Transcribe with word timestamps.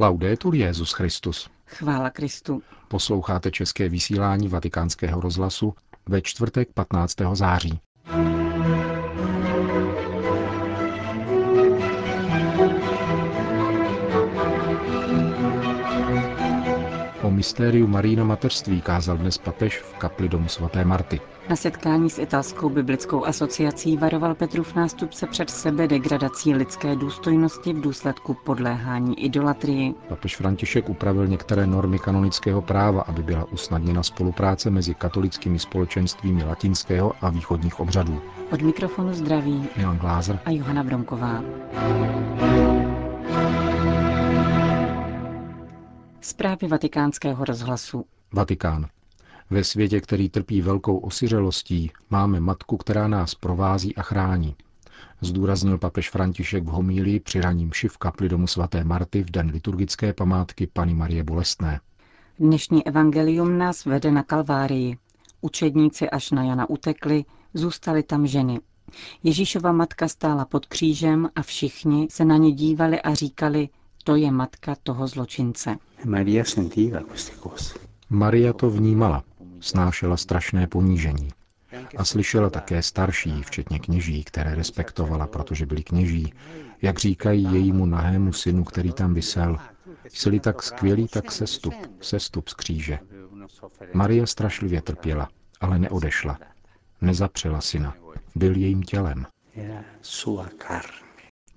Laudetur 0.00 0.54
Jezus 0.54 0.92
Christus. 0.92 1.50
Chvála 1.66 2.10
Kristu. 2.10 2.62
Posloucháte 2.88 3.50
české 3.50 3.88
vysílání 3.88 4.48
Vatikánského 4.48 5.20
rozhlasu 5.20 5.74
ve 6.08 6.22
čtvrtek 6.22 6.68
15. 6.74 7.16
září. 7.32 7.80
Mystériu 17.38 17.86
Marína 17.86 18.24
mateřství 18.24 18.80
kázal 18.80 19.16
dnes 19.16 19.38
papež 19.38 19.78
v 19.78 19.94
kapli 19.98 20.28
domu 20.28 20.48
svaté 20.48 20.84
Marty. 20.84 21.20
Na 21.48 21.56
setkání 21.56 22.10
s 22.10 22.18
italskou 22.18 22.68
biblickou 22.68 23.24
asociací 23.24 23.96
varoval 23.96 24.34
Petrův 24.34 24.74
nástupce 24.74 25.26
před 25.26 25.50
sebe 25.50 25.88
degradací 25.88 26.54
lidské 26.54 26.96
důstojnosti 26.96 27.72
v 27.72 27.80
důsledku 27.80 28.34
podléhání 28.44 29.24
idolatrii. 29.24 29.94
Papež 30.08 30.36
František 30.36 30.88
upravil 30.88 31.26
některé 31.26 31.66
normy 31.66 31.98
kanonického 31.98 32.62
práva, 32.62 33.00
aby 33.02 33.22
byla 33.22 33.44
usnadněna 33.44 34.02
spolupráce 34.02 34.70
mezi 34.70 34.94
katolickými 34.94 35.58
společenstvími 35.58 36.44
latinského 36.44 37.12
a 37.20 37.30
východních 37.30 37.80
obřadů. 37.80 38.20
Od 38.52 38.62
mikrofonu 38.62 39.14
zdraví 39.14 39.68
Milan 39.76 39.98
Glázer 39.98 40.38
a 40.44 40.50
Johana 40.50 40.82
Bromková. 40.84 41.42
Zprávy 46.28 46.68
vatikánského 46.68 47.44
rozhlasu. 47.44 48.04
Vatikán. 48.32 48.86
Ve 49.50 49.64
světě, 49.64 50.00
který 50.00 50.28
trpí 50.28 50.60
velkou 50.62 50.98
osiřelostí, 50.98 51.90
máme 52.10 52.40
matku, 52.40 52.76
která 52.76 53.08
nás 53.08 53.34
provází 53.34 53.96
a 53.96 54.02
chrání. 54.02 54.56
Zdůraznil 55.20 55.78
papež 55.78 56.10
František 56.10 56.64
v 56.64 56.66
homílii 56.66 57.20
při 57.20 57.40
raním 57.40 57.70
v 57.88 57.98
kapli 57.98 58.28
domu 58.28 58.46
svaté 58.46 58.84
Marty 58.84 59.22
v 59.22 59.30
den 59.30 59.50
liturgické 59.50 60.12
památky 60.12 60.66
Pany 60.66 60.94
Marie 60.94 61.24
Bolestné. 61.24 61.80
Dnešní 62.38 62.86
evangelium 62.86 63.58
nás 63.58 63.84
vede 63.84 64.10
na 64.10 64.22
Kalvárii. 64.22 64.98
Učedníci 65.40 66.10
až 66.10 66.30
na 66.30 66.44
Jana 66.44 66.70
utekli, 66.70 67.24
zůstaly 67.54 68.02
tam 68.02 68.26
ženy. 68.26 68.60
Ježíšova 69.22 69.72
matka 69.72 70.08
stála 70.08 70.44
pod 70.44 70.66
křížem 70.66 71.28
a 71.34 71.42
všichni 71.42 72.08
se 72.10 72.24
na 72.24 72.36
ně 72.36 72.52
dívali 72.52 73.02
a 73.02 73.14
říkali, 73.14 73.68
to 74.08 74.16
je 74.16 74.30
matka 74.30 74.74
toho 74.82 75.06
zločince. 75.08 75.76
Maria 78.10 78.52
to 78.52 78.70
vnímala, 78.70 79.24
snášela 79.60 80.16
strašné 80.16 80.66
ponížení. 80.66 81.28
A 81.96 82.04
slyšela 82.04 82.50
také 82.50 82.82
starší, 82.82 83.42
včetně 83.42 83.78
kněží, 83.78 84.24
které 84.24 84.54
respektovala, 84.54 85.26
protože 85.26 85.66
byli 85.66 85.82
kněží, 85.82 86.32
jak 86.82 86.98
říkají 86.98 87.42
jejímu 87.52 87.86
nahému 87.86 88.32
synu, 88.32 88.64
který 88.64 88.92
tam 88.92 89.14
vysel. 89.14 89.58
Jsi 90.08 90.40
tak 90.40 90.62
skvělý, 90.62 91.08
tak 91.08 91.32
sestup, 91.32 91.74
sestup 92.00 92.48
z 92.48 92.54
kříže. 92.54 92.98
Maria 93.94 94.26
strašlivě 94.26 94.82
trpěla, 94.82 95.28
ale 95.60 95.78
neodešla. 95.78 96.38
Nezapřela 97.00 97.60
syna. 97.60 97.94
Byl 98.34 98.56
jejím 98.56 98.82
tělem. 98.82 99.26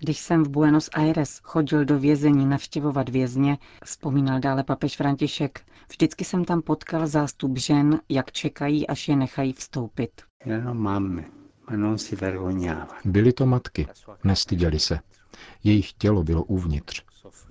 Když 0.04 0.20
jsem 0.20 0.44
v 0.44 0.50
Buenos 0.50 0.90
Aires 0.94 1.40
chodil 1.44 1.86
do 1.86 2.00
vězení 2.00 2.46
navštěvovat 2.46 3.10
vězně, 3.10 3.58
vzpomínal 3.86 4.40
dále 4.40 4.64
papež 4.64 4.98
František, 4.98 5.62
vždycky 5.92 6.26
jsem 6.26 6.46
tam 6.46 6.62
potkal 6.62 7.08
zástup 7.08 7.58
žen, 7.58 8.00
jak 8.10 8.32
čekají, 8.32 8.88
až 8.88 9.08
je 9.08 9.16
nechají 9.16 9.54
vstoupit. 9.54 10.10
Byly 13.06 13.34
to 13.34 13.46
matky, 13.46 13.88
nestyděli 14.24 14.80
se. 14.80 15.00
Jejich 15.64 15.94
tělo 15.94 16.24
bylo 16.24 16.44
uvnitř. 16.44 17.04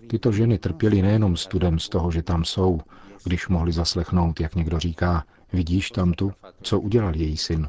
Tyto 0.09 0.33
ženy 0.33 0.59
trpěly 0.59 1.03
nejenom 1.03 1.37
studem 1.37 1.79
z 1.79 1.89
toho, 1.89 2.11
že 2.11 2.23
tam 2.23 2.45
jsou, 2.45 2.81
když 3.25 3.49
mohli 3.49 3.73
zaslechnout, 3.73 4.41
jak 4.41 4.55
někdo 4.55 4.79
říká, 4.79 5.25
vidíš 5.53 5.91
tam 5.91 6.13
tu, 6.13 6.33
co 6.63 6.81
udělal 6.81 7.17
její 7.17 7.37
syn. 7.37 7.69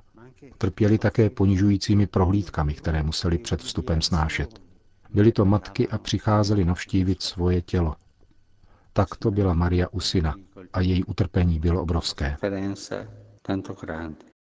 Trpěli 0.58 0.98
také 0.98 1.30
ponižujícími 1.30 2.08
prohlídkami, 2.08 2.74
které 2.74 3.04
museli 3.04 3.38
před 3.38 3.62
vstupem 3.62 4.02
snášet. 4.02 4.71
Byly 5.14 5.32
to 5.32 5.46
matky 5.46 5.88
a 5.88 5.98
přicházeli 5.98 6.66
navštívit 6.66 7.22
svoje 7.22 7.62
tělo. 7.62 7.96
Tak 8.94 9.16
to 9.16 9.32
byla 9.32 9.54
Maria 9.54 9.88
u 9.92 10.00
syna 10.00 10.36
a 10.74 10.82
její 10.82 11.04
utrpení 11.04 11.60
bylo 11.60 11.82
obrovské. 11.82 12.38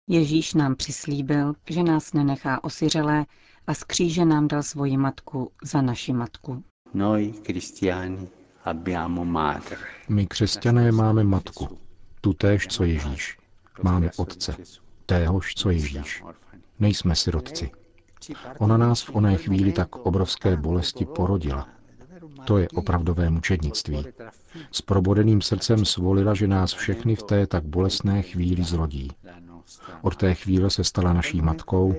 Ježíš 0.10 0.54
nám 0.54 0.76
přislíbil, 0.76 1.54
že 1.70 1.84
nás 1.84 2.14
nenechá 2.14 2.64
osiřelé 2.64 3.26
a 3.68 3.74
z 3.74 3.84
kříže 3.84 4.26
nám 4.26 4.48
dal 4.48 4.64
svoji 4.64 4.98
matku 4.98 5.52
za 5.64 5.82
naši 5.82 6.14
matku. 6.14 6.64
My 10.10 10.28
křesťané 10.28 10.92
máme 10.92 11.24
matku, 11.24 11.78
tu 12.22 12.34
též, 12.34 12.68
co 12.68 12.84
Ježíš. 12.84 13.38
Máme 13.84 14.12
otce, 14.18 14.56
téhož, 15.06 15.56
co 15.56 15.70
Ježíš. 15.70 16.24
Nejsme 16.80 17.16
sirotci. 17.16 17.72
Ona 18.58 18.78
nás 18.78 19.02
v 19.02 19.16
oné 19.16 19.38
chvíli 19.38 19.72
tak 19.72 19.96
obrovské 19.96 20.58
bolesti 20.58 21.06
porodila. 21.06 21.68
To 22.46 22.58
je 22.58 22.70
opravdové 22.70 23.30
mučednictví. 23.30 24.06
S 24.72 24.82
probodeným 24.82 25.42
srdcem 25.42 25.86
svolila, 25.86 26.34
že 26.34 26.48
nás 26.48 26.74
všechny 26.74 27.16
v 27.16 27.24
té 27.24 27.48
tak 27.48 27.64
bolestné 27.64 28.22
chvíli 28.22 28.64
zrodí. 28.64 29.12
Od 30.02 30.16
té 30.16 30.34
chvíle 30.34 30.70
se 30.70 30.84
stala 30.84 31.14
naší 31.14 31.42
matkou, 31.42 31.96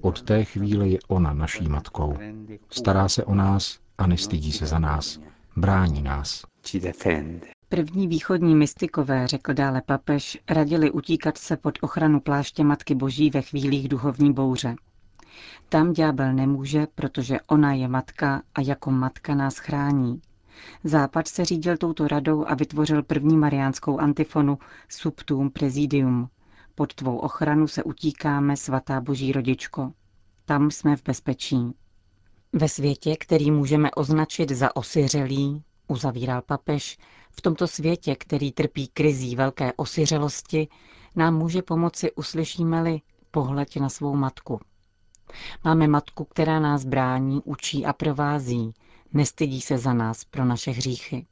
od 0.00 0.22
té 0.22 0.44
chvíle 0.44 0.88
je 0.88 0.98
ona 1.08 1.32
naší 1.32 1.68
matkou. 1.68 2.16
Stará 2.70 3.08
se 3.08 3.24
o 3.24 3.34
nás 3.34 3.78
a 3.98 4.06
nestydí 4.06 4.52
se 4.52 4.66
za 4.66 4.78
nás. 4.78 5.20
Brání 5.56 6.02
nás. 6.02 6.44
První 7.68 8.08
východní 8.08 8.54
mystikové, 8.54 9.26
řekl 9.26 9.54
dále 9.54 9.82
papež, 9.86 10.38
radili 10.50 10.90
utíkat 10.90 11.38
se 11.38 11.56
pod 11.56 11.78
ochranu 11.80 12.20
pláště 12.20 12.64
Matky 12.64 12.94
Boží 12.94 13.30
ve 13.30 13.42
chvílích 13.42 13.88
duchovní 13.88 14.32
bouře. 14.32 14.74
Tam 15.68 15.92
ďábel 15.92 16.32
nemůže, 16.32 16.86
protože 16.94 17.40
ona 17.46 17.72
je 17.72 17.88
matka 17.88 18.42
a 18.54 18.60
jako 18.60 18.90
matka 18.90 19.34
nás 19.34 19.58
chrání. 19.58 20.22
Západ 20.84 21.28
se 21.28 21.44
řídil 21.44 21.76
touto 21.76 22.08
radou 22.08 22.44
a 22.46 22.54
vytvořil 22.54 23.02
první 23.02 23.36
mariánskou 23.36 23.98
antifonu 23.98 24.58
Subtum 24.88 25.50
Presidium. 25.50 26.28
Pod 26.74 26.94
tvou 26.94 27.18
ochranu 27.18 27.68
se 27.68 27.82
utíkáme, 27.82 28.56
svatá 28.56 29.00
boží 29.00 29.32
rodičko. 29.32 29.92
Tam 30.44 30.70
jsme 30.70 30.96
v 30.96 31.02
bezpečí. 31.02 31.74
Ve 32.52 32.68
světě, 32.68 33.16
který 33.16 33.50
můžeme 33.50 33.90
označit 33.90 34.50
za 34.50 34.76
osiřelý, 34.76 35.62
uzavíral 35.88 36.42
papež, 36.42 36.98
v 37.30 37.40
tomto 37.40 37.66
světě, 37.66 38.16
který 38.16 38.52
trpí 38.52 38.88
krizí 38.88 39.36
velké 39.36 39.72
osiřelosti, 39.72 40.68
nám 41.16 41.38
může 41.38 41.62
pomoci, 41.62 42.12
uslyšíme-li, 42.12 43.00
pohleď 43.30 43.80
na 43.80 43.88
svou 43.88 44.16
matku. 44.16 44.60
Máme 45.64 45.88
matku, 45.88 46.24
která 46.24 46.60
nás 46.60 46.84
brání, 46.84 47.40
učí 47.44 47.86
a 47.86 47.92
provází. 47.92 48.74
Nestydí 49.12 49.60
se 49.60 49.78
za 49.78 49.92
nás 49.94 50.24
pro 50.24 50.44
naše 50.44 50.70
hříchy. 50.70 51.26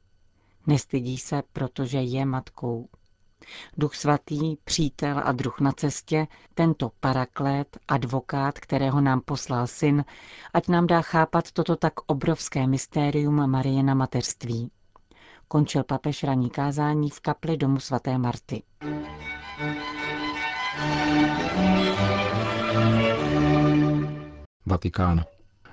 Nestydí 0.67 1.17
se, 1.17 1.43
protože 1.53 1.97
je 1.97 2.25
matkou. 2.25 2.87
Duch 3.77 3.95
svatý, 3.95 4.55
přítel 4.63 5.21
a 5.23 5.31
druh 5.31 5.59
na 5.59 5.71
cestě, 5.71 6.27
tento 6.53 6.91
paraklét, 6.99 7.77
advokát, 7.87 8.59
kterého 8.59 9.01
nám 9.01 9.21
poslal 9.21 9.67
syn, 9.67 10.05
ať 10.53 10.67
nám 10.67 10.87
dá 10.87 11.01
chápat 11.01 11.51
toto 11.51 11.75
tak 11.75 11.93
obrovské 12.05 12.67
mystérium 12.67 13.49
Marie 13.49 13.83
na 13.83 13.93
mateřství. 13.93 14.71
Končil 15.47 15.83
papež 15.83 16.23
raní 16.23 16.49
kázání 16.49 17.09
v 17.09 17.19
kapli 17.19 17.57
domu 17.57 17.79
svaté 17.79 18.17
Marty. 18.17 18.63
Vatikán. 24.71 25.23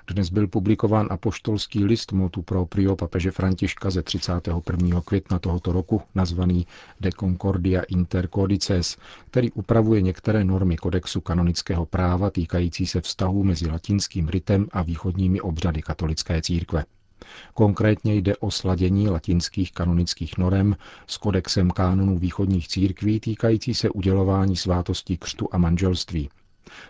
Dnes 0.07 0.29
byl 0.29 0.47
publikován 0.47 1.07
apoštolský 1.09 1.85
list 1.85 2.11
motu 2.11 2.41
pro 2.41 2.65
prio 2.65 2.95
papeže 2.95 3.31
Františka 3.31 3.89
ze 3.89 4.03
31. 4.03 5.01
května 5.01 5.39
tohoto 5.39 5.71
roku, 5.71 6.01
nazvaný 6.15 6.67
De 7.01 7.09
Concordia 7.19 7.81
Inter 7.81 8.27
Codices, 8.27 8.97
který 9.31 9.51
upravuje 9.51 10.01
některé 10.01 10.43
normy 10.43 10.77
kodexu 10.77 11.21
kanonického 11.21 11.85
práva 11.85 12.29
týkající 12.29 12.87
se 12.87 13.01
vztahu 13.01 13.43
mezi 13.43 13.67
latinským 13.67 14.27
ritem 14.27 14.67
a 14.71 14.81
východními 14.81 15.41
obřady 15.41 15.81
katolické 15.81 16.41
církve. 16.41 16.85
Konkrétně 17.53 18.15
jde 18.15 18.37
o 18.37 18.51
sladění 18.51 19.09
latinských 19.09 19.71
kanonických 19.71 20.37
norem 20.37 20.75
s 21.07 21.17
kodexem 21.17 21.71
kánonů 21.71 22.17
východních 22.17 22.67
církví 22.67 23.19
týkající 23.19 23.73
se 23.73 23.89
udělování 23.89 24.57
svátostí 24.57 25.17
křtu 25.17 25.49
a 25.51 25.57
manželství, 25.57 26.29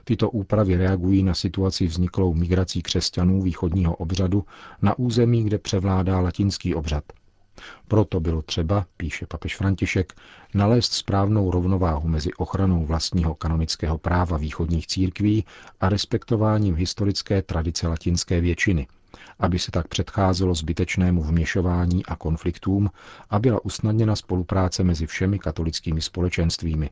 Tyto 0.03 0.29
úpravy 0.29 0.75
reagují 0.77 1.23
na 1.23 1.33
situaci 1.33 1.87
vzniklou 1.87 2.33
migrací 2.33 2.81
křesťanů 2.81 3.41
východního 3.41 3.95
obřadu 3.95 4.45
na 4.81 4.99
území, 4.99 5.43
kde 5.43 5.57
převládá 5.57 6.19
latinský 6.19 6.75
obřad. 6.75 7.03
Proto 7.87 8.19
bylo 8.19 8.41
třeba, 8.41 8.85
píše 8.97 9.25
papež 9.27 9.55
František, 9.55 10.13
nalézt 10.53 10.93
správnou 10.93 11.51
rovnováhu 11.51 12.07
mezi 12.07 12.33
ochranou 12.33 12.85
vlastního 12.85 13.35
kanonického 13.35 13.97
práva 13.97 14.37
východních 14.37 14.87
církví 14.87 15.45
a 15.79 15.89
respektováním 15.89 16.75
historické 16.75 17.41
tradice 17.41 17.87
latinské 17.87 18.41
většiny, 18.41 18.87
aby 19.39 19.59
se 19.59 19.71
tak 19.71 19.87
předcházelo 19.87 20.55
zbytečnému 20.55 21.23
vměšování 21.23 22.05
a 22.05 22.15
konfliktům 22.15 22.89
a 23.29 23.39
byla 23.39 23.65
usnadněna 23.65 24.15
spolupráce 24.15 24.83
mezi 24.83 25.07
všemi 25.07 25.39
katolickými 25.39 26.01
společenstvími. 26.01 26.89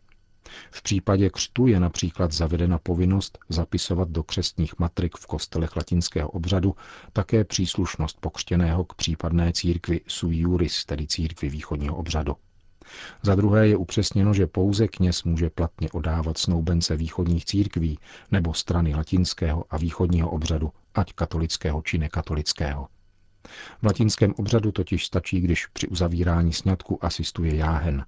V 0.71 0.81
případě 0.81 1.29
křtu 1.29 1.67
je 1.67 1.79
například 1.79 2.31
zavedena 2.31 2.77
povinnost 2.79 3.37
zapisovat 3.49 4.09
do 4.09 4.23
křestních 4.23 4.79
matrik 4.79 5.17
v 5.17 5.27
kostelech 5.27 5.75
latinského 5.75 6.29
obřadu 6.29 6.75
také 7.13 7.43
příslušnost 7.43 8.17
pokřtěného 8.19 8.83
k 8.83 8.93
případné 8.93 9.53
církvi 9.53 10.01
sui 10.07 10.37
juris, 10.37 10.85
tedy 10.85 11.07
církvi 11.07 11.49
východního 11.49 11.95
obřadu. 11.95 12.35
Za 13.21 13.35
druhé 13.35 13.67
je 13.67 13.77
upřesněno, 13.77 14.33
že 14.33 14.47
pouze 14.47 14.87
kněz 14.87 15.23
může 15.23 15.49
platně 15.49 15.89
odávat 15.91 16.37
snoubence 16.37 16.95
východních 16.95 17.45
církví 17.45 17.99
nebo 18.31 18.53
strany 18.53 18.95
latinského 18.95 19.65
a 19.69 19.77
východního 19.77 20.29
obřadu, 20.29 20.71
ať 20.95 21.13
katolického 21.13 21.81
či 21.81 21.97
nekatolického. 21.97 22.87
V 23.81 23.85
latinském 23.85 24.33
obřadu 24.37 24.71
totiž 24.71 25.05
stačí, 25.05 25.41
když 25.41 25.65
při 25.65 25.87
uzavírání 25.87 26.53
sňatku 26.53 27.05
asistuje 27.05 27.55
jáhen. 27.55 28.05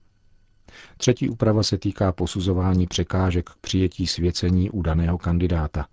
Třetí 0.98 1.30
úprava 1.30 1.63
se 1.63 1.77
týká 1.77 2.12
posuzování 2.12 2.88
překážek 2.88 3.50
k 3.50 3.57
přijetí 3.62 4.07
svěcení 4.07 4.69
u 4.69 4.81
daného 4.81 5.18
kandidáta. 5.18 5.86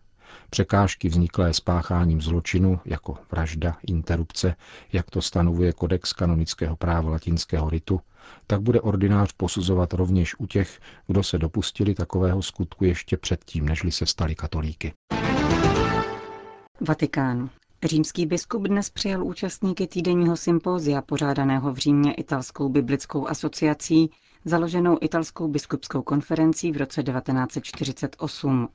Překážky 0.50 1.08
vzniklé 1.08 1.54
spácháním 1.54 2.20
zločinu, 2.20 2.80
jako 2.84 3.16
vražda, 3.32 3.76
interrupce, 3.86 4.56
jak 4.92 5.10
to 5.10 5.22
stanovuje 5.22 5.72
kodex 5.72 6.12
kanonického 6.12 6.76
práva 6.76 7.10
latinského 7.10 7.70
ritu, 7.70 8.00
tak 8.46 8.60
bude 8.60 8.80
ordinář 8.80 9.32
posuzovat 9.32 9.92
rovněž 9.92 10.34
u 10.38 10.46
těch, 10.46 10.80
kdo 11.06 11.22
se 11.22 11.38
dopustili 11.38 11.94
takového 11.94 12.42
skutku 12.42 12.84
ještě 12.84 13.16
předtím, 13.16 13.68
nežli 13.68 13.92
se 13.92 14.06
stali 14.06 14.34
katolíky. 14.34 14.92
Vatikán. 16.80 17.50
Římský 17.84 18.26
biskup 18.26 18.62
dnes 18.62 18.90
přijal 18.90 19.24
účastníky 19.24 19.86
týdenního 19.86 20.36
sympózia 20.36 21.02
pořádaného 21.02 21.72
v 21.72 21.78
Římě 21.78 22.14
italskou 22.14 22.68
biblickou 22.68 23.28
asociací, 23.28 24.10
založenou 24.46 24.98
italskou 25.00 25.48
biskupskou 25.48 26.02
konferencí 26.02 26.72
v 26.72 26.76
roce 26.76 27.02
1948. 27.02 28.68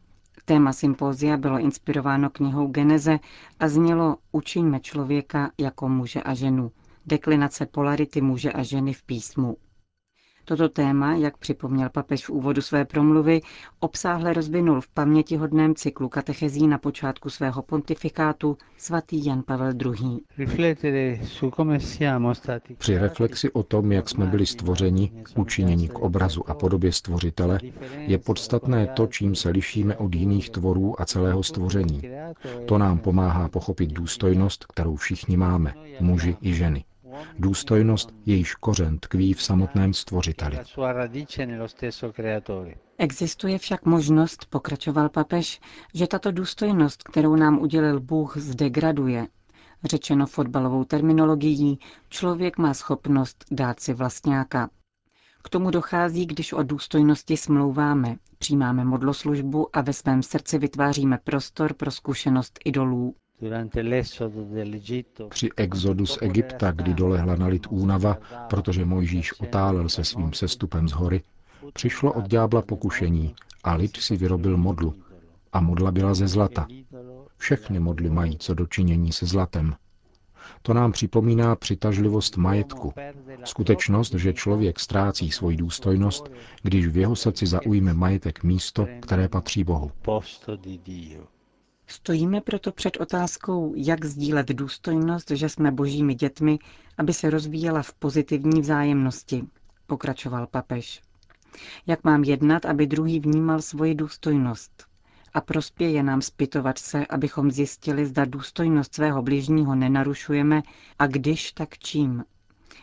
Téma 0.45 0.73
sympózia 0.73 1.37
bylo 1.37 1.59
inspirováno 1.59 2.29
knihou 2.29 2.67
Geneze 2.67 3.19
a 3.59 3.67
znělo 3.67 4.17
Učiňme 4.31 4.79
člověka 4.79 5.51
jako 5.57 5.89
muže 5.89 6.23
a 6.23 6.33
ženu. 6.33 6.71
Deklinace 7.05 7.65
polarity 7.65 8.21
muže 8.21 8.51
a 8.51 8.63
ženy 8.63 8.93
v 8.93 9.03
písmu. 9.03 9.57
Toto 10.45 10.69
téma, 10.69 11.15
jak 11.15 11.37
připomněl 11.37 11.89
papež 11.89 12.25
v 12.25 12.29
úvodu 12.29 12.61
své 12.61 12.85
promluvy, 12.85 13.41
obsáhle 13.79 14.33
rozvinul 14.33 14.81
v 14.81 14.87
pamětihodném 14.87 15.75
cyklu 15.75 16.09
katechezí 16.09 16.67
na 16.67 16.77
počátku 16.77 17.29
svého 17.29 17.61
pontifikátu 17.61 18.57
svatý 18.77 19.25
Jan 19.25 19.43
Pavel 19.43 19.71
II. 19.85 20.19
Při 22.77 22.97
reflexi 22.97 23.51
o 23.51 23.63
tom, 23.63 23.91
jak 23.91 24.09
jsme 24.09 24.25
byli 24.25 24.45
stvořeni, 24.45 25.11
učiněni 25.35 25.89
k 25.89 25.99
obrazu 25.99 26.49
a 26.49 26.53
podobě 26.53 26.91
stvořitele, 26.91 27.59
je 27.97 28.17
podstatné 28.17 28.87
to, 28.87 29.07
čím 29.07 29.35
se 29.35 29.49
lišíme 29.49 29.97
od 29.97 30.15
jiných 30.15 30.49
tvorů 30.49 31.01
a 31.01 31.05
celého 31.05 31.43
stvoření. 31.43 32.01
To 32.65 32.77
nám 32.77 32.99
pomáhá 32.99 33.49
pochopit 33.49 33.91
důstojnost, 33.91 34.65
kterou 34.65 34.95
všichni 34.95 35.37
máme, 35.37 35.73
muži 35.99 36.37
i 36.41 36.53
ženy. 36.53 36.83
Důstojnost, 37.39 38.13
jejíž 38.25 38.55
kořen 38.55 38.99
tkví 38.99 39.33
v 39.33 39.43
samotném 39.43 39.93
stvořiteli. 39.93 40.59
Existuje 42.97 43.57
však 43.57 43.85
možnost, 43.85 44.45
pokračoval 44.49 45.09
papež, 45.09 45.59
že 45.93 46.07
tato 46.07 46.31
důstojnost, 46.31 47.03
kterou 47.03 47.35
nám 47.35 47.59
udělil 47.59 47.99
Bůh, 47.99 48.37
zdegraduje. 48.37 49.27
Řečeno 49.83 50.25
fotbalovou 50.25 50.83
terminologií, 50.83 51.79
člověk 52.09 52.57
má 52.57 52.73
schopnost 52.73 53.45
dát 53.51 53.79
si 53.79 53.93
vlastňáka. 53.93 54.69
K 55.43 55.49
tomu 55.49 55.71
dochází, 55.71 56.25
když 56.25 56.53
o 56.53 56.63
důstojnosti 56.63 57.37
smlouváme, 57.37 58.15
přijímáme 58.37 58.83
modloslužbu 58.85 59.75
a 59.77 59.81
ve 59.81 59.93
svém 59.93 60.23
srdci 60.23 60.57
vytváříme 60.57 61.17
prostor 61.23 61.73
pro 61.73 61.91
zkušenost 61.91 62.59
idolů. 62.65 63.15
Při 65.29 65.49
exodu 65.57 66.05
z 66.05 66.17
Egypta, 66.21 66.71
kdy 66.71 66.93
dolehla 66.93 67.35
na 67.35 67.47
lid 67.47 67.67
únava, 67.69 68.17
protože 68.49 68.85
Mojžíš 68.85 69.39
otálel 69.39 69.89
se 69.89 70.03
svým 70.03 70.33
sestupem 70.33 70.89
z 70.89 70.91
hory, 70.91 71.21
přišlo 71.73 72.13
od 72.13 72.27
ďábla 72.27 72.61
pokušení 72.61 73.35
a 73.63 73.73
lid 73.73 73.97
si 73.97 74.17
vyrobil 74.17 74.57
modlu. 74.57 74.95
A 75.53 75.61
modla 75.61 75.91
byla 75.91 76.13
ze 76.13 76.27
zlata. 76.27 76.67
Všechny 77.37 77.79
modly 77.79 78.09
mají 78.09 78.37
co 78.37 78.53
dočinění 78.53 79.11
se 79.11 79.25
zlatem. 79.25 79.75
To 80.61 80.73
nám 80.73 80.91
připomíná 80.91 81.55
přitažlivost 81.55 82.37
majetku. 82.37 82.93
Skutečnost, 83.43 84.13
že 84.13 84.33
člověk 84.33 84.79
ztrácí 84.79 85.31
svoji 85.31 85.57
důstojnost, 85.57 86.31
když 86.63 86.87
v 86.87 86.97
jeho 86.97 87.15
srdci 87.15 87.47
zaujme 87.47 87.93
majetek 87.93 88.43
místo, 88.43 88.87
které 89.01 89.27
patří 89.29 89.63
Bohu. 89.63 89.91
Stojíme 91.91 92.41
proto 92.41 92.71
před 92.71 92.97
otázkou, 92.97 93.73
jak 93.75 94.05
sdílet 94.05 94.47
důstojnost, 94.49 95.31
že 95.31 95.49
jsme 95.49 95.71
božími 95.71 96.15
dětmi, 96.15 96.59
aby 96.97 97.13
se 97.13 97.29
rozvíjela 97.29 97.81
v 97.81 97.93
pozitivní 97.93 98.61
vzájemnosti, 98.61 99.43
pokračoval 99.87 100.47
papež. 100.47 101.01
Jak 101.87 102.03
mám 102.03 102.23
jednat, 102.23 102.65
aby 102.65 102.87
druhý 102.87 103.19
vnímal 103.19 103.61
svoji 103.61 103.95
důstojnost? 103.95 104.85
A 105.33 105.41
prospěje 105.41 106.03
nám 106.03 106.21
zpytovat 106.21 106.77
se, 106.77 107.05
abychom 107.07 107.51
zjistili, 107.51 108.05
zda 108.05 108.25
důstojnost 108.25 108.95
svého 108.95 109.21
bližního 109.21 109.75
nenarušujeme 109.75 110.61
a 110.99 111.07
když, 111.07 111.51
tak 111.51 111.77
čím. 111.77 112.23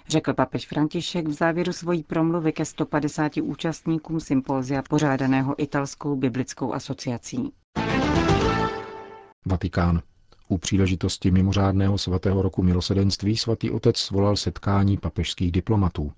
Řekl 0.09 0.35
papež 0.35 0.67
František 0.67 1.29
v 1.29 1.33
závěru 1.33 1.73
svojí 1.73 2.03
promluvy 2.03 2.53
ke 2.53 2.65
150 2.65 3.33
účastníkům 3.37 4.21
sympózia 4.21 4.83
pořádaného 4.83 5.63
italskou 5.63 6.17
biblickou 6.17 6.73
asociací. 6.73 7.53
Vatikán. 9.49 10.03
U 10.49 10.59
příležitosti 10.59 11.31
mimořádného 11.31 11.99
svatého 11.99 12.43
roku 12.43 12.63
milosedenství 12.63 13.37
svatý 13.37 13.71
otec 13.71 13.97
svolal 13.97 14.37
setkání 14.37 14.97
papežských 14.97 15.53
diplomatů. 15.53 16.13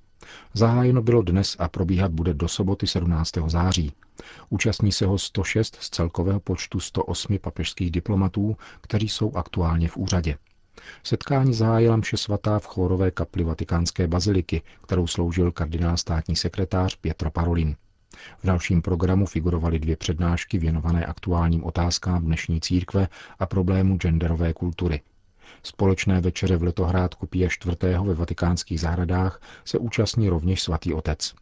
Zahájeno 0.54 1.02
bylo 1.02 1.22
dnes 1.22 1.56
a 1.58 1.68
probíhat 1.68 2.12
bude 2.12 2.34
do 2.34 2.48
soboty 2.48 2.86
17. 2.86 3.32
září. 3.46 3.92
Účastní 4.48 4.92
se 4.92 5.06
ho 5.06 5.18
106 5.18 5.76
z 5.80 5.90
celkového 5.90 6.40
počtu 6.40 6.80
108 6.80 7.38
papežských 7.38 7.90
diplomatů, 7.90 8.56
kteří 8.80 9.08
jsou 9.08 9.32
aktuálně 9.36 9.88
v 9.88 9.96
úřadě. 9.96 10.36
Setkání 11.02 11.54
zahájila 11.54 11.96
mše 11.96 12.16
svatá 12.16 12.58
v 12.58 12.66
chórové 12.66 13.10
kapli 13.10 13.44
vatikánské 13.44 14.06
baziliky, 14.06 14.62
kterou 14.82 15.06
sloužil 15.06 15.52
kardinál 15.52 15.96
státní 15.96 16.36
sekretář 16.36 16.96
Pietro 16.96 17.30
Parolin. 17.30 17.76
V 18.42 18.46
dalším 18.46 18.82
programu 18.82 19.26
figurovaly 19.26 19.78
dvě 19.78 19.96
přednášky 19.96 20.58
věnované 20.58 21.06
aktuálním 21.06 21.64
otázkám 21.64 22.24
dnešní 22.24 22.60
církve 22.60 23.08
a 23.38 23.46
problému 23.46 23.96
genderové 23.96 24.52
kultury. 24.52 25.00
Společné 25.62 26.20
večeře 26.20 26.56
v 26.56 26.62
letohrádku 26.62 27.26
Pije 27.26 27.48
IV. 27.66 27.76
ve 28.02 28.14
vatikánských 28.14 28.80
zahradách 28.80 29.42
se 29.64 29.78
účastní 29.78 30.28
rovněž 30.28 30.62
svatý 30.62 30.94
otec. 30.94 31.34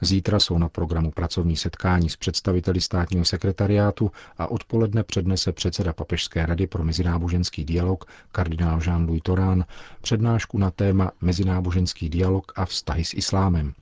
Zítra 0.00 0.40
jsou 0.40 0.58
na 0.58 0.68
programu 0.68 1.10
pracovní 1.10 1.56
setkání 1.56 2.10
s 2.10 2.16
představiteli 2.16 2.80
státního 2.80 3.24
sekretariátu 3.24 4.10
a 4.38 4.46
odpoledne 4.46 5.04
přednese 5.04 5.52
předseda 5.52 5.92
Papežské 5.92 6.46
rady 6.46 6.66
pro 6.66 6.84
mezináboženský 6.84 7.64
dialog 7.64 8.04
kardinál 8.32 8.78
Jean-Louis 8.78 9.20
Torán 9.22 9.64
přednášku 10.00 10.58
na 10.58 10.70
téma 10.70 11.10
Mezináboženský 11.20 12.08
dialog 12.08 12.52
a 12.56 12.64
vztahy 12.64 13.04
s 13.04 13.14
islámem. 13.14 13.74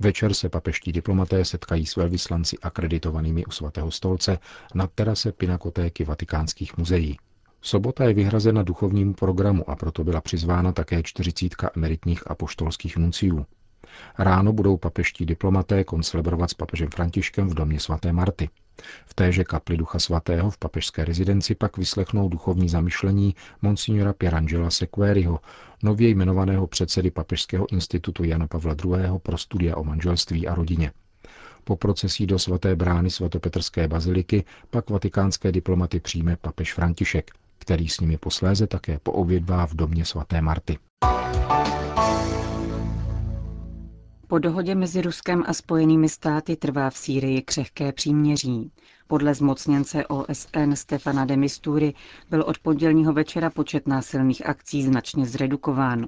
Večer 0.00 0.34
se 0.34 0.48
papeští 0.48 0.92
diplomaté 0.92 1.44
setkají 1.44 1.86
s 1.86 1.96
velvyslanci 1.96 2.58
akreditovanými 2.58 3.44
u 3.46 3.50
svatého 3.50 3.90
stolce 3.90 4.38
na 4.74 4.86
terase 4.86 5.32
pinakotéky 5.32 6.04
vatikánských 6.04 6.76
muzeí. 6.76 7.16
Sobota 7.60 8.04
je 8.04 8.14
vyhrazena 8.14 8.62
duchovnímu 8.62 9.14
programu 9.14 9.70
a 9.70 9.76
proto 9.76 10.04
byla 10.04 10.20
přizvána 10.20 10.72
také 10.72 11.02
čtyřicítka 11.02 11.70
emeritních 11.76 12.30
apoštolských 12.30 12.96
nunciů. 12.96 13.46
Ráno 14.18 14.52
budou 14.52 14.76
papeští 14.76 15.26
diplomaté 15.26 15.84
koncelebrovat 15.84 16.50
s 16.50 16.54
papežem 16.54 16.88
Františkem 16.88 17.48
v 17.48 17.54
domě 17.54 17.80
svaté 17.80 18.12
Marty. 18.12 18.48
V 19.06 19.14
téže 19.14 19.44
kapli 19.44 19.76
Ducha 19.76 19.98
Svatého 19.98 20.50
v 20.50 20.58
papežské 20.58 21.04
rezidenci 21.04 21.54
pak 21.54 21.76
vyslechnou 21.76 22.28
duchovní 22.28 22.68
zamyšlení 22.68 23.34
monsignora 23.62 24.12
Pierangela 24.12 24.70
Sequeriho, 24.70 25.40
nově 25.82 26.08
jmenovaného 26.08 26.66
předsedy 26.66 27.10
Papežského 27.10 27.72
institutu 27.72 28.24
Jana 28.24 28.46
Pavla 28.46 28.74
II. 28.84 29.18
pro 29.22 29.38
studia 29.38 29.76
o 29.76 29.84
manželství 29.84 30.48
a 30.48 30.54
rodině. 30.54 30.92
Po 31.64 31.76
procesí 31.76 32.26
do 32.26 32.38
svaté 32.38 32.76
brány 32.76 33.10
svatopetrské 33.10 33.88
baziliky 33.88 34.44
pak 34.70 34.90
vatikánské 34.90 35.52
diplomaty 35.52 36.00
přijme 36.00 36.36
papež 36.36 36.74
František, 36.74 37.30
který 37.58 37.88
s 37.88 38.00
nimi 38.00 38.18
posléze 38.18 38.66
také 38.66 38.98
poobědvá 38.98 39.66
v 39.66 39.74
domě 39.74 40.04
svaté 40.04 40.40
Marty. 40.40 40.78
Po 44.30 44.38
dohodě 44.38 44.74
mezi 44.74 45.02
Ruskem 45.02 45.44
a 45.46 45.52
Spojenými 45.52 46.08
státy 46.08 46.56
trvá 46.56 46.90
v 46.90 46.96
Sýrii 46.96 47.42
křehké 47.42 47.92
příměří. 47.92 48.72
Podle 49.06 49.34
zmocněnce 49.34 50.06
OSN 50.06 50.72
Stefana 50.74 51.24
de 51.24 51.36
Mistury 51.36 51.94
byl 52.30 52.42
od 52.42 52.58
pondělního 52.58 53.12
večera 53.12 53.50
počet 53.50 53.86
násilných 53.88 54.46
akcí 54.46 54.82
značně 54.82 55.26
zredukován. 55.26 56.06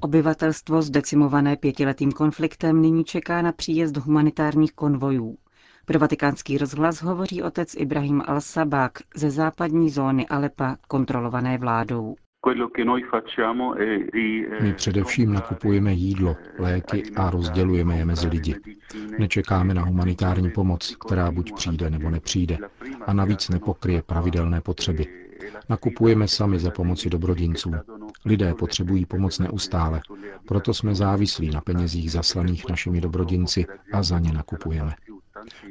Obyvatelstvo 0.00 0.82
zdecimované 0.82 1.56
pětiletým 1.56 2.12
konfliktem 2.12 2.80
nyní 2.82 3.04
čeká 3.04 3.42
na 3.42 3.52
příjezd 3.52 3.96
humanitárních 3.96 4.72
konvojů. 4.72 5.36
Pro 5.84 5.98
vatikánský 5.98 6.58
rozhlas 6.58 7.02
hovoří 7.02 7.42
otec 7.42 7.74
Ibrahim 7.76 8.20
al-Sabak 8.20 8.90
ze 9.16 9.30
západní 9.30 9.90
zóny 9.90 10.28
Alepa 10.28 10.76
kontrolované 10.88 11.58
vládou. 11.58 12.14
My 14.62 14.72
především 14.74 15.32
nakupujeme 15.32 15.92
jídlo, 15.92 16.36
léky 16.58 17.02
a 17.16 17.30
rozdělujeme 17.30 17.96
je 17.96 18.04
mezi 18.04 18.28
lidi. 18.28 18.56
Nečekáme 19.18 19.74
na 19.74 19.82
humanitární 19.82 20.50
pomoc, 20.50 20.96
která 20.96 21.30
buď 21.30 21.52
přijde 21.54 21.90
nebo 21.90 22.10
nepřijde 22.10 22.58
a 23.06 23.12
navíc 23.12 23.48
nepokryje 23.48 24.02
pravidelné 24.02 24.60
potřeby. 24.60 25.06
Nakupujeme 25.68 26.28
sami 26.28 26.58
za 26.58 26.70
pomoci 26.70 27.10
dobrodinců. 27.10 27.72
Lidé 28.24 28.54
potřebují 28.54 29.06
pomoc 29.06 29.38
neustále, 29.38 30.00
proto 30.48 30.74
jsme 30.74 30.94
závislí 30.94 31.50
na 31.50 31.60
penězích 31.60 32.12
zaslaných 32.12 32.68
našimi 32.68 33.00
dobrodinci 33.00 33.66
a 33.92 34.02
za 34.02 34.18
ně 34.18 34.32
nakupujeme. 34.32 34.94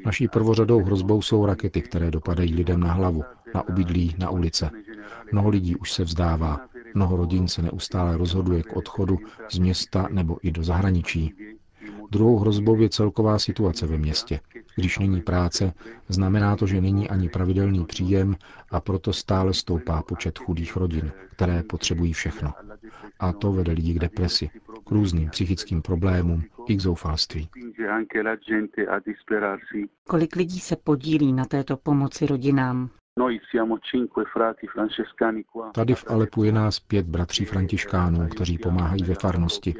Naší 0.06 0.28
prvořadou 0.28 0.84
hrozbou 0.84 1.22
jsou 1.22 1.46
rakety, 1.46 1.82
které 1.82 2.12
dopadají 2.12 2.56
lidem 2.56 2.80
na 2.80 2.94
hlavu, 2.94 3.24
na 3.56 3.68
obydlí, 3.68 4.16
na 4.20 4.30
ulice. 4.30 4.70
Mnoho 5.32 5.50
lidí 5.50 5.76
už 5.76 5.92
se 5.94 6.04
vzdává. 6.04 6.60
Mnoho 6.94 7.18
rodin 7.18 7.48
se 7.48 7.62
neustále 7.62 8.18
rozhoduje 8.18 8.64
k 8.64 8.78
odchodu 8.78 9.18
z 9.52 9.60
města 9.60 10.08
nebo 10.12 10.38
i 10.42 10.52
do 10.52 10.64
zahraničí. 10.64 11.34
Druhou 12.12 12.40
hrozbou 12.40 12.82
je 12.82 12.90
celková 12.90 13.40
situace 13.40 13.88
ve 13.88 13.98
městě. 13.98 14.40
Když 14.76 15.00
není 15.00 15.22
práce, 15.22 15.74
znamená 16.08 16.56
to, 16.56 16.68
že 16.68 16.82
není 16.82 17.10
ani 17.10 17.30
pravidelný 17.30 17.86
příjem 17.86 18.36
a 18.72 18.80
proto 18.80 19.14
stále 19.14 19.54
stoupá 19.54 20.02
počet 20.02 20.40
chudých 20.40 20.76
rodin, 20.76 21.12
které 21.32 21.64
potřebují 21.64 22.14
všechno. 22.14 22.54
A 23.20 23.34
to 23.34 23.52
vede 23.52 23.72
lidi 23.72 23.94
k 23.94 24.00
depresi, 24.00 24.50
k 24.86 24.92
různým 24.92 25.30
psychickým 25.30 25.82
problémům 25.82 26.44
i 26.68 26.76
k 26.76 26.82
zoufalství. 26.82 27.50
Kolik 30.04 30.36
lidí 30.36 30.60
se 30.60 30.76
podílí 30.76 31.34
na 31.34 31.46
této 31.46 31.78
pomoci 31.78 32.26
rodinám? 32.26 32.90
Tady 35.74 35.96
v 35.96 36.06
Alepu 36.08 36.44
je 36.44 36.52
nás 36.52 36.80
pět 36.80 37.06
bratří 37.06 37.46
františkánů, 37.46 38.28
kteří 38.28 38.58
pomáhají 38.58 39.04
ve 39.04 39.16
farnosti. 39.16 39.76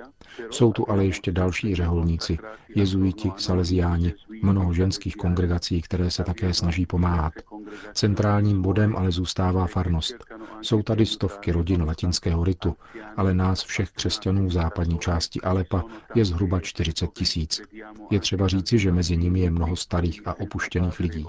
Jsou 0.52 0.74
tu 0.74 0.90
ale 0.90 1.06
ještě 1.06 1.32
další 1.32 1.76
řeholníci, 1.76 2.38
jezuiti, 2.76 3.32
saleziáni, 3.38 4.14
mnoho 4.44 4.74
ženských 4.74 5.16
kongregací, 5.16 5.82
které 5.82 6.12
se 6.12 6.24
také 6.24 6.54
snaží 6.54 6.86
pomáhat. 6.86 7.34
Centrálním 7.94 8.62
bodem 8.62 8.96
ale 8.98 9.12
zůstává 9.12 9.68
farnost. 9.68 10.16
Jsou 10.62 10.84
tady 10.84 11.06
stovky 11.06 11.52
rodin 11.52 11.84
latinského 11.84 12.44
ritu, 12.44 12.76
ale 13.18 13.34
nás 13.34 13.64
všech 13.64 13.92
křesťanů 13.92 14.48
v 14.48 14.52
západní 14.52 15.00
části 15.00 15.42
Alepa 15.42 15.84
je 16.16 16.26
zhruba 16.26 16.60
40 16.60 17.14
tisíc. 17.14 17.62
Je 18.12 18.20
třeba 18.20 18.48
říci, 18.48 18.80
že 18.80 18.92
mezi 18.92 19.18
nimi 19.18 19.40
je 19.40 19.52
mnoho 19.52 19.76
starých 19.76 20.28
a 20.28 20.40
opuštěných 20.40 21.00
lidí, 21.00 21.26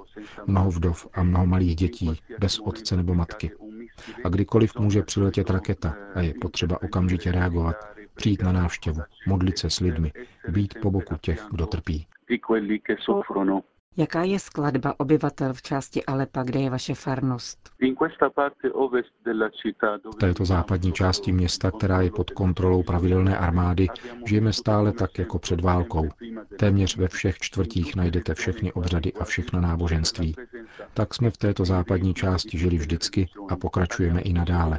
mnoho 0.46 0.70
vdov 0.70 1.06
a 1.14 1.22
mnoho 1.22 1.46
malých 1.46 1.76
dětí, 1.76 2.20
bez 2.38 2.58
otce 2.58 2.96
nebo 2.96 3.14
matky. 3.14 3.50
A 4.24 4.28
kdykoliv 4.28 4.72
může 4.78 5.02
přiletět 5.02 5.50
raketa 5.50 5.94
a 6.14 6.20
je 6.20 6.34
potřeba 6.40 6.82
okamžitě 6.82 7.32
reagovat, 7.32 7.76
přijít 8.20 8.42
na 8.42 8.52
návštěvu, 8.52 9.00
modlit 9.26 9.58
se 9.58 9.70
s 9.70 9.80
lidmi, 9.80 10.12
být 10.48 10.74
po 10.82 10.90
boku 10.90 11.16
těch, 11.20 11.46
kdo 11.50 11.66
trpí. 11.66 12.06
Jaká 13.96 14.22
je 14.22 14.38
skladba 14.38 14.94
obyvatel 15.00 15.54
v 15.54 15.62
části 15.62 16.04
Alepa, 16.04 16.42
kde 16.42 16.60
je 16.60 16.70
vaše 16.70 16.94
farnost? 16.94 17.70
V 20.14 20.18
této 20.20 20.44
západní 20.44 20.92
části 20.92 21.32
města, 21.32 21.70
která 21.70 22.00
je 22.00 22.10
pod 22.10 22.30
kontrolou 22.30 22.82
pravidelné 22.82 23.38
armády, 23.38 23.88
žijeme 24.26 24.52
stále 24.52 24.92
tak 24.92 25.18
jako 25.18 25.38
před 25.38 25.60
válkou. 25.60 26.08
Téměř 26.58 26.96
ve 26.96 27.08
všech 27.08 27.38
čtvrtích 27.38 27.96
najdete 27.96 28.34
všechny 28.34 28.72
obřady 28.72 29.12
a 29.12 29.24
všechna 29.24 29.60
náboženství. 29.60 30.36
Tak 30.94 31.14
jsme 31.14 31.30
v 31.30 31.36
této 31.36 31.64
západní 31.64 32.14
části 32.14 32.58
žili 32.58 32.76
vždycky 32.76 33.28
a 33.48 33.56
pokračujeme 33.56 34.20
i 34.20 34.32
nadále. 34.32 34.78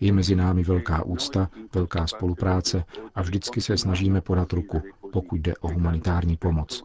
Je 0.00 0.12
mezi 0.12 0.36
námi 0.36 0.62
velká 0.62 1.04
úcta, 1.04 1.50
velká 1.74 2.06
spolupráce 2.06 2.84
a 3.14 3.22
vždycky 3.22 3.60
se 3.60 3.76
snažíme 3.76 4.20
podat 4.20 4.52
ruku, 4.52 4.82
pokud 5.12 5.40
jde 5.40 5.54
o 5.60 5.68
humanitární 5.68 6.36
pomoc. 6.36 6.84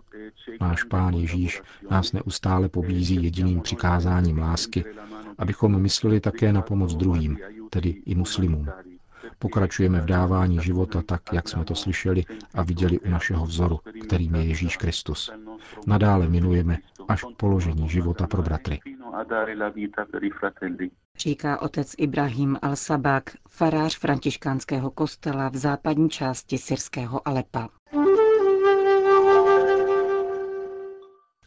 Náš 0.62 0.84
Pán 0.84 1.14
Ježíš 1.14 1.62
nás 1.92 2.14
neustále 2.14 2.70
pobízí 2.70 3.24
jediným 3.24 3.62
přikázáním 3.62 4.38
lásky, 4.38 4.86
abychom 5.38 5.82
mysleli 5.82 6.20
také 6.20 6.54
na 6.54 6.62
pomoc 6.62 6.96
druhým, 6.96 7.38
tedy 7.70 7.90
i 7.90 8.16
muslimům. 8.16 8.68
Pokračujeme 9.40 10.02
v 10.02 10.06
dávání 10.06 10.60
života 10.62 11.02
tak, 11.02 11.22
jak 11.34 11.50
jsme 11.50 11.66
to 11.66 11.76
slyšeli 11.76 12.24
a 12.54 12.64
viděli 12.64 13.00
u 13.00 13.10
našeho 13.10 13.46
vzoru, 13.46 13.80
kterým 14.04 14.36
je 14.36 14.44
Ježíš 14.44 14.78
Kristus. 14.78 15.32
Nadále 15.88 16.30
milujeme 16.30 16.78
až 17.08 17.24
k 17.24 17.38
položení 17.38 17.90
života 17.90 18.28
pro 18.28 18.42
bratry. 18.42 18.80
Říká 21.20 21.62
otec 21.62 21.94
Ibrahim 21.98 22.56
al-Sabak, 22.56 23.22
farář 23.50 23.98
františkánského 23.98 24.92
kostela 24.92 25.50
v 25.50 25.56
západní 25.56 26.10
části 26.10 26.58
syrského 26.58 27.28
Alepa. 27.28 27.70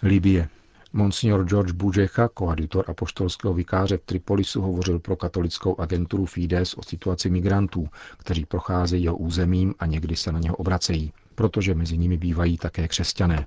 Libie. 0.02 0.48
Monsignor 0.92 1.44
George 1.44 1.72
Bujecha, 1.72 2.28
koaditor 2.28 2.84
apoštolského 2.88 3.54
vikáře 3.54 3.96
v 3.96 4.02
Tripolisu, 4.04 4.62
hovořil 4.62 4.98
pro 4.98 5.16
katolickou 5.16 5.80
agenturu 5.80 6.26
Fides 6.26 6.74
o 6.74 6.82
situaci 6.82 7.30
migrantů, 7.30 7.88
kteří 8.16 8.44
procházejí 8.44 9.04
jeho 9.04 9.16
územím 9.16 9.74
a 9.78 9.86
někdy 9.86 10.16
se 10.16 10.32
na 10.32 10.38
něho 10.38 10.56
obracejí, 10.56 11.12
protože 11.34 11.74
mezi 11.74 11.98
nimi 11.98 12.16
bývají 12.16 12.58
také 12.58 12.88
křesťané. 12.88 13.46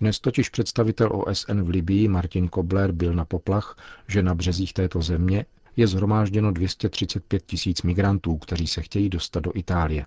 Dnes 0.00 0.20
totiž 0.20 0.48
představitel 0.48 1.10
OSN 1.12 1.62
v 1.62 1.68
Libii 1.68 2.08
Martin 2.08 2.48
Kobler 2.48 2.92
byl 2.92 3.14
na 3.14 3.24
poplach, 3.24 3.76
že 4.08 4.22
na 4.22 4.34
březích 4.34 4.72
této 4.72 5.02
země 5.02 5.46
je 5.76 5.86
zhromážděno 5.86 6.52
235 6.52 7.42
tisíc 7.46 7.82
migrantů, 7.82 8.36
kteří 8.36 8.66
se 8.66 8.82
chtějí 8.82 9.08
dostat 9.08 9.40
do 9.40 9.52
Itálie. 9.54 10.06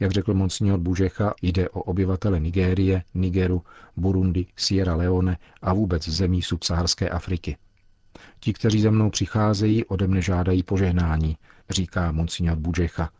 Jak 0.00 0.12
řekl 0.12 0.34
monsignor 0.34 0.78
Bužecha, 0.78 1.34
jde 1.42 1.68
o 1.68 1.82
obyvatele 1.82 2.40
Nigérie, 2.40 3.02
Nigeru, 3.14 3.62
Burundi, 3.96 4.46
Sierra 4.56 4.96
Leone 4.96 5.38
a 5.62 5.74
vůbec 5.74 6.08
zemí 6.08 6.42
subsaharské 6.42 7.08
Afriky. 7.08 7.56
Ti, 8.40 8.52
kteří 8.52 8.80
za 8.80 8.90
mnou 8.90 9.10
přicházejí, 9.10 9.84
ode 9.84 10.06
mne 10.06 10.22
žádají 10.22 10.62
požehnání, 10.62 11.36
říká 11.70 12.12
monsignor 12.12 12.56
Bužecha. 12.56 13.10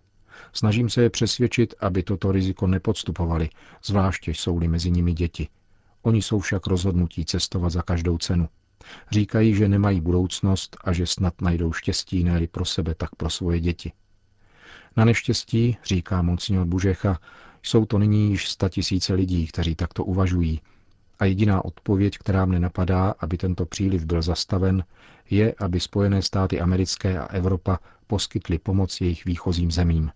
Snažím 0.53 0.89
se 0.89 1.03
je 1.03 1.11
přesvědčit, 1.11 1.75
aby 1.81 2.03
toto 2.03 2.33
riziko 2.33 2.67
nepodstupovali, 2.67 3.49
zvláště 3.85 4.31
jsou-li 4.31 4.69
mezi 4.69 4.91
nimi 4.91 5.13
děti. 5.13 5.49
Oni 6.03 6.23
jsou 6.23 6.39
však 6.39 6.67
rozhodnutí 6.67 7.25
cestovat 7.25 7.73
za 7.73 7.83
každou 7.83 8.19
cenu. 8.19 8.49
Říkají, 9.11 9.55
že 9.55 9.69
nemají 9.69 10.01
budoucnost 10.01 10.77
a 10.85 10.93
že 10.93 11.07
snad 11.07 11.41
najdou 11.41 11.73
štěstí 11.73 12.25
ne 12.25 12.47
pro 12.47 12.65
sebe, 12.65 12.95
tak 12.95 13.15
pro 13.15 13.31
svoje 13.31 13.61
děti. 13.61 13.93
Na 14.97 15.05
neštěstí, 15.05 15.77
říká 15.85 16.23
monsignor 16.23 16.67
Bužecha, 16.67 17.19
jsou 17.63 17.85
to 17.85 17.99
nyní 17.99 18.31
již 18.31 18.57
tisíce 18.69 19.15
lidí, 19.15 19.47
kteří 19.47 19.75
takto 19.75 20.05
uvažují. 20.05 20.61
A 21.19 21.25
jediná 21.25 21.65
odpověď, 21.65 22.19
která 22.19 22.47
mne 22.47 22.61
napadá, 22.61 23.15
aby 23.19 23.37
tento 23.37 23.67
příliv 23.67 24.05
byl 24.05 24.23
zastaven, 24.23 24.85
je, 25.31 25.55
aby 25.59 25.81
Spojené 25.81 26.23
státy 26.23 26.61
americké 26.61 27.19
a 27.19 27.27
Evropa 27.27 27.79
poskytly 28.07 28.59
pomoc 28.59 29.01
jejich 29.01 29.25
výchozím 29.25 29.71
zemím. 29.71 30.11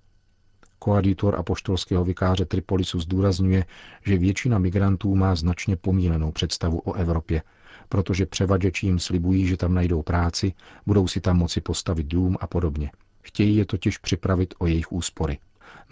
Koaditor 0.82 1.38
apoštolského 1.38 2.04
vikáře 2.04 2.44
Tripolisu 2.44 3.00
zdůrazňuje, 3.00 3.64
že 4.06 4.18
většina 4.18 4.58
migrantů 4.58 5.14
má 5.14 5.34
značně 5.34 5.76
pomílenou 5.76 6.32
představu 6.32 6.78
o 6.78 6.92
Evropě, 6.92 7.42
protože 7.88 8.26
převaděči 8.26 8.86
jim 8.86 8.98
slibují, 8.98 9.46
že 9.46 9.56
tam 9.56 9.74
najdou 9.74 10.02
práci, 10.02 10.52
budou 10.86 11.08
si 11.08 11.20
tam 11.20 11.38
moci 11.38 11.60
postavit 11.60 12.06
dům 12.06 12.36
a 12.40 12.46
podobně. 12.46 12.90
Chtějí 13.22 13.56
je 13.56 13.64
totiž 13.64 13.98
připravit 13.98 14.54
o 14.58 14.66
jejich 14.66 14.92
úspory. 14.92 15.38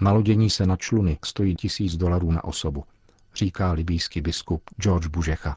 Nalodění 0.00 0.50
se 0.50 0.66
na 0.66 0.76
čluny 0.76 1.18
stojí 1.24 1.54
tisíc 1.54 1.96
dolarů 1.96 2.32
na 2.32 2.44
osobu, 2.44 2.84
říká 3.34 3.72
libýský 3.72 4.20
biskup 4.20 4.62
George 4.80 5.06
Bužecha. 5.06 5.56